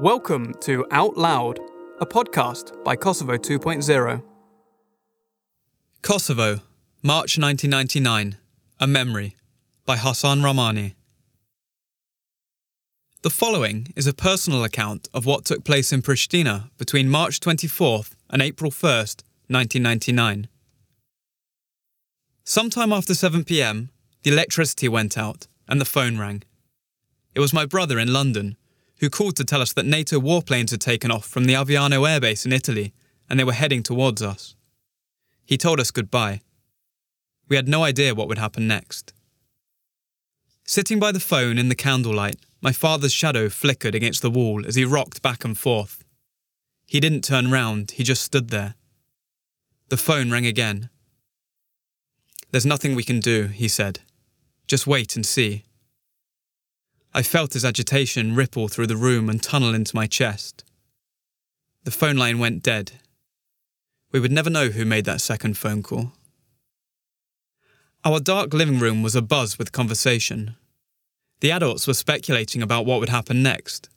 [0.00, 1.58] Welcome to Out Loud,
[2.00, 4.22] a podcast by Kosovo 2.0.
[6.02, 6.60] Kosovo,
[7.02, 8.36] March 1999.
[8.78, 9.36] A Memory
[9.84, 10.94] by Hassan Rahmani.
[13.22, 18.14] The following is a personal account of what took place in Pristina between March 24th
[18.30, 20.46] and April 1st, 1999.
[22.44, 23.90] Sometime after 7 pm,
[24.22, 26.44] the electricity went out and the phone rang.
[27.34, 28.56] It was my brother in London,
[29.00, 32.44] who called to tell us that NATO warplanes had taken off from the Aviano airbase
[32.44, 32.92] in Italy
[33.28, 34.54] and they were heading towards us.
[35.44, 36.40] He told us goodbye.
[37.48, 39.12] We had no idea what would happen next.
[40.64, 44.74] Sitting by the phone in the candlelight, my father's shadow flickered against the wall as
[44.74, 46.04] he rocked back and forth.
[46.86, 48.74] He didn't turn round, he just stood there.
[49.88, 50.90] The phone rang again.
[52.50, 54.00] There's nothing we can do, he said.
[54.66, 55.64] Just wait and see.
[57.14, 60.64] I felt his agitation ripple through the room and tunnel into my chest.
[61.84, 62.92] The phone line went dead.
[64.12, 66.12] We would never know who made that second phone call.
[68.04, 70.56] Our dark living room was abuzz with conversation.
[71.40, 73.88] The adults were speculating about what would happen next.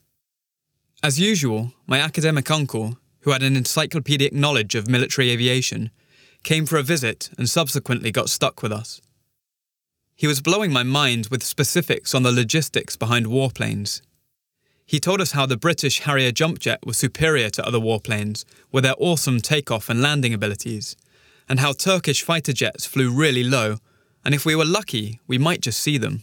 [1.03, 5.91] As usual, my academic uncle, who had an encyclopedic knowledge of military aviation,
[6.43, 9.01] came for a visit and subsequently got stuck with us.
[10.21, 14.03] He was blowing my mind with specifics on the logistics behind warplanes.
[14.85, 18.83] He told us how the British Harrier jump jet was superior to other warplanes with
[18.83, 20.95] their awesome takeoff and landing abilities,
[21.49, 23.77] and how Turkish fighter jets flew really low,
[24.23, 26.21] and if we were lucky, we might just see them.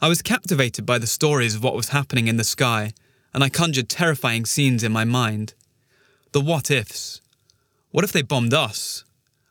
[0.00, 2.92] I was captivated by the stories of what was happening in the sky,
[3.32, 5.54] and I conjured terrifying scenes in my mind.
[6.30, 7.20] The what ifs.
[7.90, 9.04] What if they bombed us?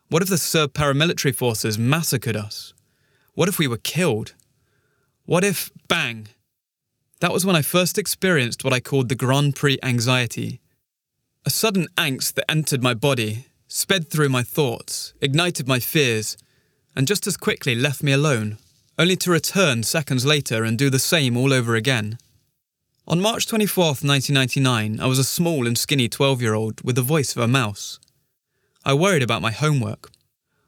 [0.08, 2.73] What if the Serb paramilitary forces massacred us?
[3.34, 4.32] What if we were killed?
[5.26, 6.28] What if, bang?
[7.20, 10.60] That was when I first experienced what I called the Grand Prix anxiety.
[11.44, 16.36] A sudden angst that entered my body, sped through my thoughts, ignited my fears,
[16.94, 18.58] and just as quickly left me alone,
[19.00, 22.18] only to return seconds later and do the same all over again.
[23.08, 27.02] On March 24th, 1999, I was a small and skinny 12 year old with the
[27.02, 27.98] voice of a mouse.
[28.84, 30.10] I worried about my homework,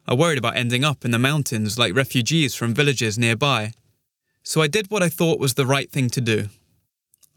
[0.09, 3.73] I worried about ending up in the mountains like refugees from villages nearby.
[4.45, 6.49] So I did what I thought was the right thing to do.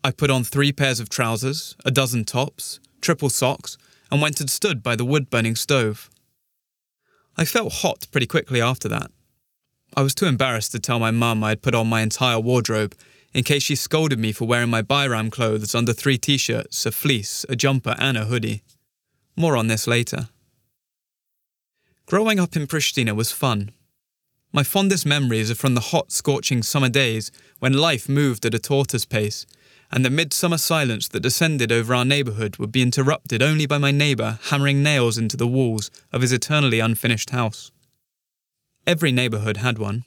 [0.04, 3.78] I put on three pairs of trousers, a dozen tops, triple socks,
[4.12, 6.10] and went and stood by the wood burning stove.
[7.36, 9.12] I felt hot pretty quickly after that.
[9.98, 12.96] I was too embarrassed to tell my mum I had put on my entire wardrobe
[13.34, 16.92] in case she scolded me for wearing my Bayram clothes under three t shirts, a
[16.92, 18.62] fleece, a jumper, and a hoodie.
[19.36, 20.30] More on this later.
[22.10, 23.70] Growing up in Pristina was fun.
[24.52, 28.58] My fondest memories are from the hot, scorching summer days when life moved at a
[28.58, 29.46] tortoise pace,
[29.92, 33.92] and the midsummer silence that descended over our neighbourhood would be interrupted only by my
[33.92, 37.72] neighbour hammering nails into the walls of his eternally unfinished house.
[38.88, 40.04] Every neighbourhood had one.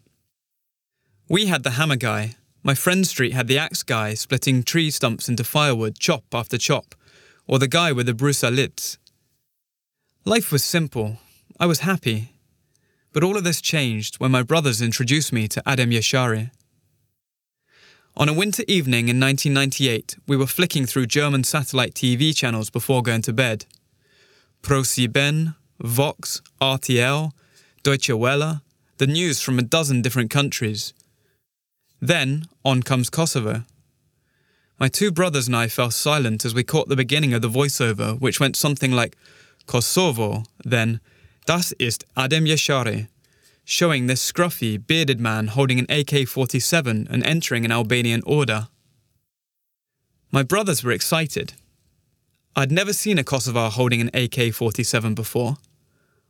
[1.29, 2.35] We had the hammer guy.
[2.65, 6.97] My friend street had the axe guy splitting tree stumps into firewood, chop after chop,
[7.47, 8.99] or the guy with the brusalits.
[10.25, 11.19] Life was simple,
[11.63, 12.33] I was happy.
[13.13, 16.51] But all of this changed when my brothers introduced me to Adem Jashari.
[18.17, 23.01] On a winter evening in 1998, we were flicking through German satellite TV channels before
[23.01, 23.67] going to bed.
[24.65, 27.31] ProSieben, Vox, RTL,
[27.85, 28.61] Deutsche Welle,
[28.99, 30.93] the news from a dozen different countries.
[32.01, 33.63] Then, on comes Kosovo.
[34.81, 38.21] My two brothers and I fell silent as we caught the beginning of the voiceover,
[38.21, 39.17] which went something like
[39.69, 40.99] Kosovo, then
[41.45, 43.09] Das ist Adem Jashari,
[43.65, 48.69] showing this scruffy, bearded man holding an AK 47 and entering an Albanian order.
[50.31, 51.55] My brothers were excited.
[52.55, 55.57] I'd never seen a Kosovar holding an AK 47 before.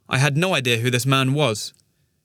[0.09, 1.75] I had no idea who this man was.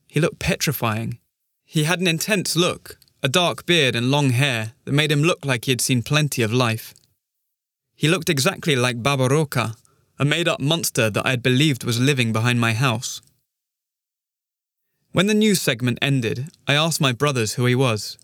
[0.07, 1.19] He looked petrifying.
[1.65, 5.43] He had an intense look, a dark beard and long hair that made him look
[5.43, 6.93] like he had seen plenty of life.
[7.95, 9.75] He looked exactly like Baba Roka,
[10.19, 13.21] a made up monster that I had believed was living behind my house.
[15.11, 18.17] When the news segment ended, I asked my brothers who he was.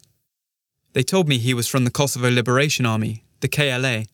[0.93, 4.05] They told me he was from the Kosovo Liberation Army, the KLA,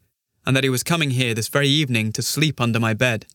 [0.46, 3.26] and that he was coming here this very evening to sleep under my bed.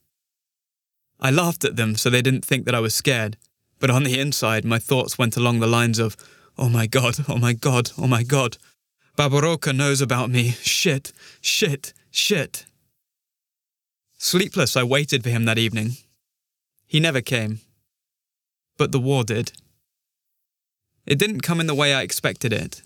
[1.20, 3.36] I laughed at them so they didn't think that I was scared,
[3.80, 6.16] but on the inside, my thoughts went along the lines of,
[6.56, 8.56] Oh my god, oh my god, oh my god.
[9.16, 10.50] Baba Roka knows about me.
[10.62, 12.66] Shit, shit, shit.
[14.24, 15.98] Sleepless, I waited for him that evening.
[16.86, 17.60] He never came.
[18.78, 19.52] But the war did.
[21.04, 22.80] It didn't come in the way I expected it.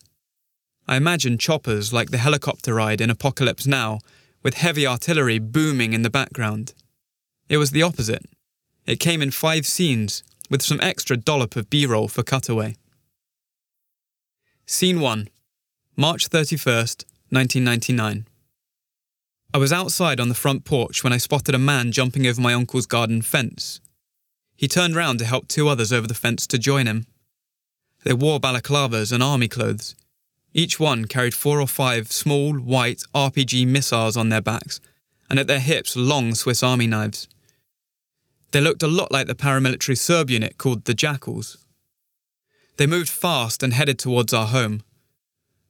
[0.89, 4.01] I imagined choppers like the helicopter ride in Apocalypse Now,
[4.43, 6.75] with heavy artillery booming in the background.
[7.49, 8.27] It was the opposite.
[8.85, 12.75] It came in five scenes, with some extra dollop of B roll for cutaway.
[14.67, 15.29] Scene 1
[15.97, 18.27] March 31st, 1999.
[19.55, 22.53] I was outside on the front porch when I spotted a man jumping over my
[22.53, 23.81] uncle's garden fence.
[24.55, 27.07] He turned round to help two others over the fence to join him.
[28.05, 29.95] They wore balaclavas and army clothes.
[30.53, 34.81] Each one carried four or five small, white RPG missiles on their backs,
[35.31, 37.27] and at their hips, long Swiss army knives.
[38.51, 41.57] They looked a lot like the paramilitary Serb unit called the Jackals.
[42.77, 44.83] They moved fast and headed towards our home.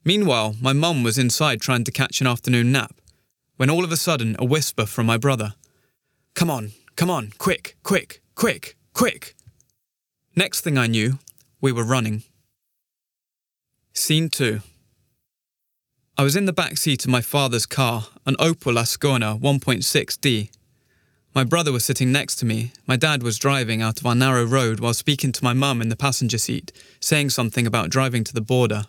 [0.05, 3.01] Meanwhile, my mum was inside trying to catch an afternoon nap,
[3.59, 5.53] when all of a sudden a whisper from my brother
[6.35, 9.35] Come on, come on, quick, quick, quick, quick.
[10.37, 11.19] Next thing I knew,
[11.61, 12.23] we were running.
[13.93, 14.61] Scene 2
[16.17, 20.51] I was in the back seat of my father's car, an Opel Ascona 1.6D.
[21.35, 22.71] My brother was sitting next to me.
[22.87, 25.89] My dad was driving out of our narrow road while speaking to my mum in
[25.89, 26.71] the passenger seat,
[27.01, 28.85] saying something about driving to the border.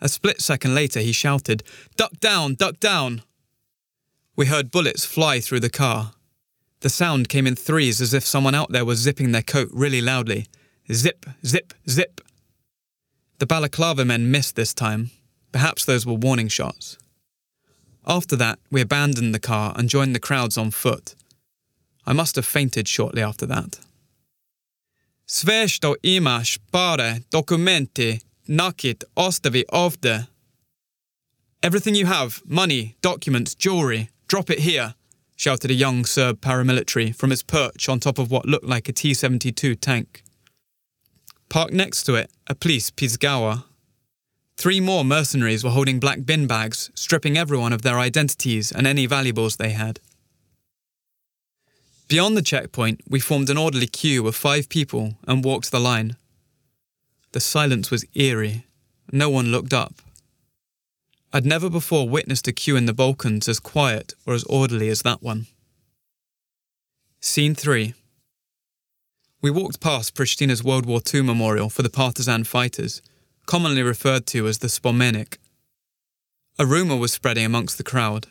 [0.00, 1.64] A split second later, he shouted,
[1.96, 3.22] Duck down, duck down!
[4.36, 6.12] We heard bullets fly through the car.
[6.80, 10.02] The sound came in threes as if someone out there was zipping their coat really
[10.02, 10.46] loudly.
[10.92, 12.20] Zip, zip, zip.
[13.38, 15.10] The balaclava men missed this time.
[15.52, 16.98] Perhaps those were warning shots.
[18.06, 21.14] After that, we abandoned the car and joined the crowds on foot.
[22.06, 23.80] I must have fainted shortly after that.
[25.26, 30.28] Svesto imaš pare, dokumenti, nakit ostavi ovde.
[31.62, 34.94] Everything you have, money, documents, jewellery, drop it here,
[35.36, 38.92] shouted a young Serb paramilitary from his perch on top of what looked like a
[38.92, 40.22] T 72 tank.
[41.48, 43.64] Parked next to it, a police Pinzgauer.
[44.56, 49.06] Three more mercenaries were holding black bin bags, stripping everyone of their identities and any
[49.06, 50.00] valuables they had.
[52.08, 56.16] Beyond the checkpoint, we formed an orderly queue of five people and walked the line.
[57.32, 58.64] The silence was eerie.
[59.12, 59.94] No one looked up.
[61.36, 65.02] I'd never before witnessed a queue in the Balkans as quiet or as orderly as
[65.02, 65.48] that one.
[67.20, 67.92] Scene 3
[69.42, 73.02] we walked past Pristina's World War II memorial for the partisan fighters,
[73.44, 75.36] commonly referred to as the Spomenik.
[76.58, 78.28] A rumour was spreading amongst the crowd.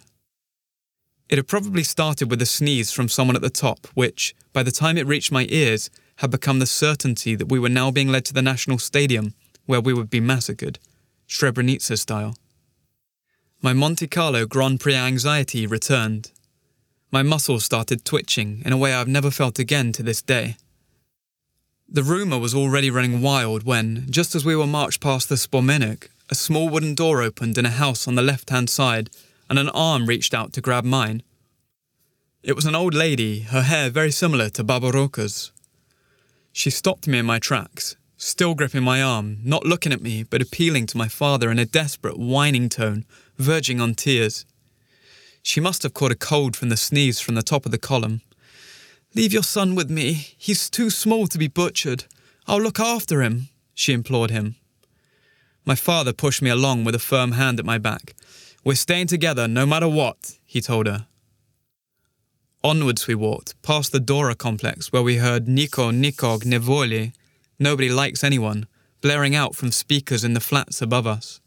[1.29, 4.71] It had probably started with a sneeze from someone at the top, which, by the
[4.71, 8.25] time it reached my ears, had become the certainty that we were now being led
[8.25, 9.35] to the National Stadium,
[9.67, 10.79] where we would be massacred,
[11.29, 12.35] Srebrenica style.
[13.65, 16.29] My Monte Carlo Grand Prix anxiety returned.
[17.09, 20.57] My muscles started twitching in a way I've never felt again to this day.
[21.89, 26.09] The rumour was already running wild when, just as we were marched past the Spomenik,
[26.29, 29.09] a small wooden door opened in a house on the left hand side,
[29.49, 31.23] and an arm reached out to grab mine.
[32.43, 35.51] It was an old lady, her hair very similar to Baba Roka's.
[36.53, 40.43] She stopped me in my tracks, still gripping my arm, not looking at me, but
[40.43, 43.05] appealing to my father in a desperate, whining tone,
[43.37, 44.45] verging on tears.
[45.43, 48.21] She must have caught a cold from the sneeze from the top of the column,
[49.15, 50.27] Leave your son with me.
[50.37, 52.03] He's too small to be butchered.
[52.47, 54.55] I'll look after him, she implored him.
[55.65, 58.13] My father pushed me along with a firm hand at my back.
[58.65, 61.07] We're staying together no matter what, he told her.
[62.61, 67.13] Onwards we walked, past the Dora complex where we heard Niko Nikog Nevoli,
[67.57, 68.67] nobody likes anyone,
[68.99, 71.39] blaring out from speakers in the flats above us.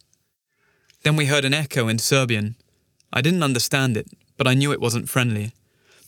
[1.02, 2.56] Then we heard an echo in Serbian.
[3.12, 5.52] I didn't understand it, but I knew it wasn't friendly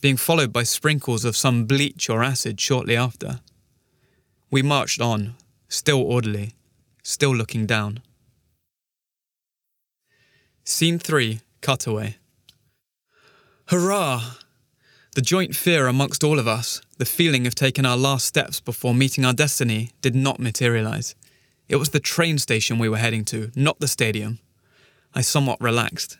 [0.01, 3.39] being followed by sprinkles of some bleach or acid shortly after.
[4.49, 5.35] We marched on,
[5.69, 6.55] still orderly,
[7.03, 8.01] still looking down.
[10.63, 12.17] Scene 3 Cutaway.
[13.67, 14.35] Hurrah!
[15.13, 18.93] The joint fear amongst all of us, the feeling of taking our last steps before
[18.93, 21.15] meeting our destiny, did not materialise.
[21.69, 24.39] It was the train station we were heading to, not the stadium.
[25.13, 26.17] I somewhat relaxed.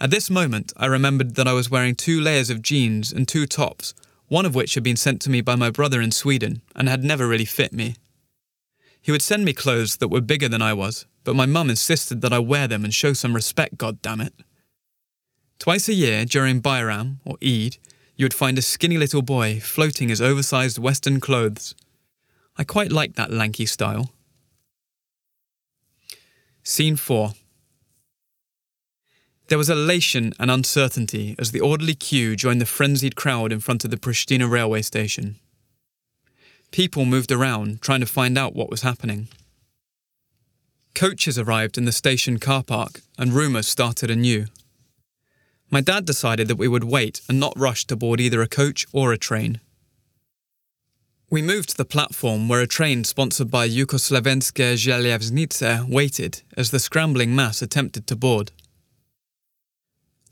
[0.00, 3.46] At this moment, I remembered that I was wearing two layers of jeans and two
[3.46, 3.94] tops,
[4.26, 7.04] one of which had been sent to me by my brother in Sweden and had
[7.04, 7.94] never really fit me.
[9.00, 12.20] He would send me clothes that were bigger than I was, but my mum insisted
[12.20, 14.34] that I wear them and show some respect, God damn it!
[15.58, 17.76] Twice a year, during Bayram, or Eid,
[18.16, 21.76] you would find a skinny little boy floating his oversized Western clothes.
[22.56, 24.10] I quite liked that lanky style.
[26.64, 27.34] Scene 4
[29.52, 33.84] there was elation and uncertainty as the orderly queue joined the frenzied crowd in front
[33.84, 35.36] of the Pristina railway station.
[36.70, 39.28] People moved around, trying to find out what was happening.
[40.94, 44.46] Coaches arrived in the station car park, and rumours started anew.
[45.70, 48.86] My dad decided that we would wait and not rush to board either a coach
[48.90, 49.60] or a train.
[51.28, 56.80] We moved to the platform where a train sponsored by Yugoslavenske Željeznice waited as the
[56.80, 58.50] scrambling mass attempted to board.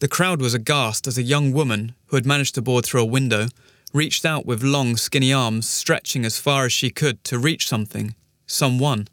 [0.00, 3.04] The crowd was aghast as a young woman, who had managed to board through a
[3.04, 3.49] window,
[3.92, 8.14] reached out with long, skinny arms stretching as far as she could to reach something,
[8.47, 9.09] someone.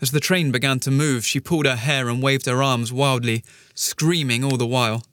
[0.00, 3.44] As the train began to move, she pulled her hair and waved her arms wildly,
[3.74, 5.04] screaming all the while.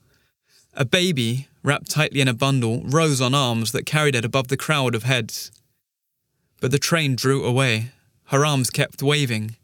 [0.75, 4.55] A baby, wrapped tightly in a bundle, rose on arms that carried it above the
[4.55, 5.51] crowd of heads.
[6.61, 7.91] But the train drew away,
[8.27, 9.57] her arms kept waving,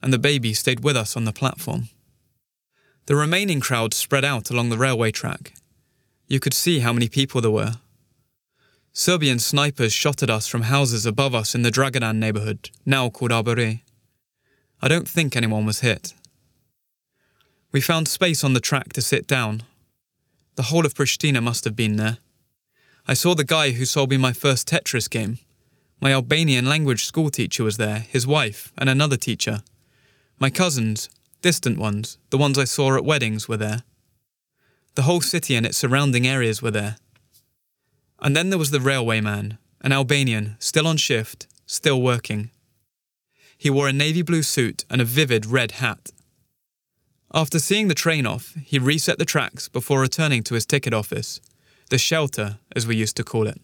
[0.00, 1.88] and the baby stayed with us on the platform.
[3.06, 5.52] The remaining crowd spread out along the railway track.
[6.26, 7.74] You could see how many people there were.
[8.94, 13.30] Serbian snipers shot at us from houses above us in the Dragodan neighbourhood, now called
[13.30, 13.82] Arbore.
[14.80, 16.14] I don't think anyone was hit.
[17.72, 19.64] We found space on the track to sit down.
[20.54, 22.18] The whole of Pristina must have been there.
[23.06, 25.38] I saw the guy who sold me my first Tetris game.
[26.00, 29.62] My Albanian language school teacher was there, his wife, and another teacher.
[30.38, 31.10] My cousins,
[31.44, 33.82] distant ones, the ones I saw at weddings, were there.
[34.94, 36.96] The whole city and its surrounding areas were there.
[38.18, 42.50] And then there was the railway man, an Albanian, still on shift, still working.
[43.58, 46.08] He wore a navy blue suit and a vivid red hat.
[47.34, 51.42] After seeing the train off, he reset the tracks before returning to his ticket office,
[51.90, 53.60] the shelter, as we used to call it.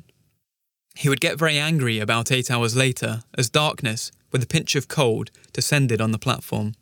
[0.94, 4.86] He would get very angry about eight hours later as darkness, with a pinch of
[4.86, 6.74] cold, descended on the platform.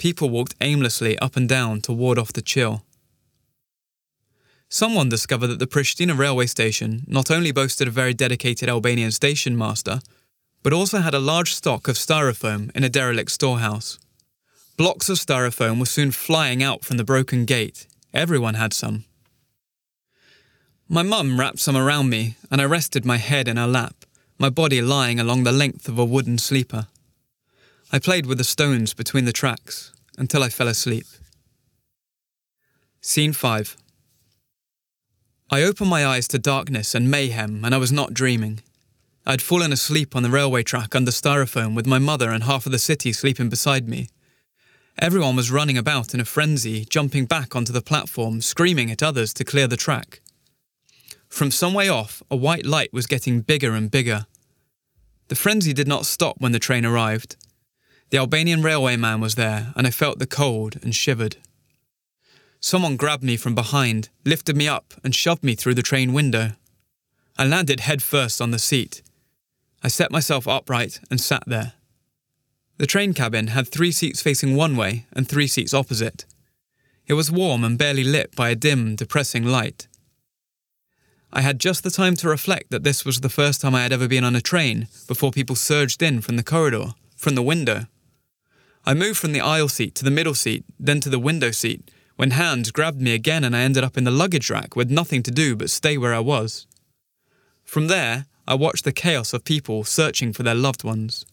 [0.00, 2.86] People walked aimlessly up and down to ward off the chill.
[4.70, 9.58] Someone discovered that the Pristina railway station not only boasted a very dedicated Albanian station
[9.58, 10.00] master,
[10.62, 13.98] but also had a large stock of styrofoam in a derelict storehouse.
[14.78, 17.86] Blocks of styrofoam were soon flying out from the broken gate.
[18.14, 19.04] Everyone had some.
[20.88, 24.06] My mum wrapped some around me, and I rested my head in her lap,
[24.38, 26.86] my body lying along the length of a wooden sleeper.
[27.92, 31.06] I played with the stones between the tracks until I fell asleep.
[33.00, 33.76] Scene 5
[35.50, 38.60] I opened my eyes to darkness and mayhem, and I was not dreaming.
[39.26, 42.70] I'd fallen asleep on the railway track under styrofoam with my mother and half of
[42.70, 44.08] the city sleeping beside me.
[44.96, 49.34] Everyone was running about in a frenzy, jumping back onto the platform, screaming at others
[49.34, 50.20] to clear the track.
[51.28, 54.26] From some way off, a white light was getting bigger and bigger.
[55.26, 57.34] The frenzy did not stop when the train arrived.
[58.10, 61.36] The Albanian railway man was there, and I felt the cold and shivered.
[62.58, 66.52] Someone grabbed me from behind, lifted me up, and shoved me through the train window.
[67.38, 69.02] I landed head first on the seat.
[69.82, 71.74] I set myself upright and sat there.
[72.78, 76.24] The train cabin had three seats facing one way and three seats opposite.
[77.06, 79.86] It was warm and barely lit by a dim, depressing light.
[81.32, 83.92] I had just the time to reflect that this was the first time I had
[83.92, 87.86] ever been on a train before people surged in from the corridor, from the window.
[88.90, 91.92] I moved from the aisle seat to the middle seat, then to the window seat,
[92.16, 95.22] when hands grabbed me again and I ended up in the luggage rack with nothing
[95.22, 96.66] to do but stay where I was.
[97.62, 101.24] From there, I watched the chaos of people searching for their loved ones.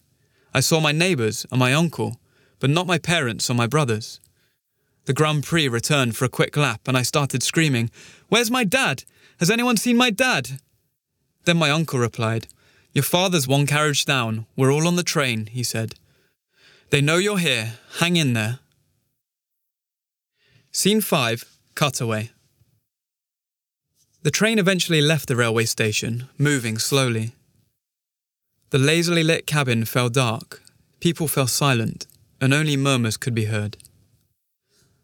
[0.54, 2.20] I saw my neighbours and my uncle,
[2.60, 4.20] but not my parents or my brothers.
[5.06, 7.90] The Grand Prix returned for a quick lap, and I started screaming,
[8.28, 9.02] Where's my dad?
[9.40, 10.60] Has anyone seen my dad?
[11.42, 12.46] Then my uncle replied,
[12.92, 14.46] Your father's one carriage down.
[14.54, 15.96] We're all on the train, he said.
[16.90, 17.74] They know you're here.
[17.98, 18.60] Hang in there.
[20.72, 22.30] Scene 5 Cutaway.
[24.22, 27.32] The train eventually left the railway station, moving slowly.
[28.70, 30.62] The lazily lit cabin fell dark,
[31.00, 32.06] people fell silent,
[32.40, 33.76] and only murmurs could be heard.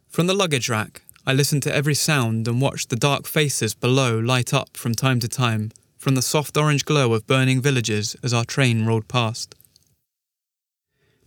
[0.09, 4.19] From the luggage rack, I listened to every sound and watched the dark faces below
[4.19, 8.35] light up from time to time from the soft orange glow of burning villages as
[8.35, 9.55] our train rolled past.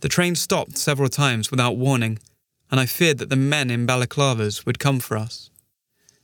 [0.00, 2.18] The train stopped several times without warning,
[2.70, 5.50] and I feared that the men in balaclavas would come for us.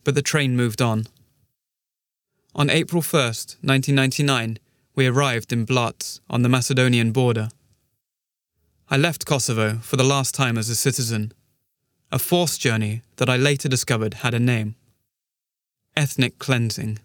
[0.05, 1.07] But the train moved on.
[2.55, 4.59] On April 1st, 1999,
[4.95, 7.49] we arrived in Blac on the Macedonian border.
[8.89, 11.33] I left Kosovo for the last time as a citizen,
[12.13, 14.77] a forced journey that I later discovered had a name
[15.97, 16.99] ethnic cleansing.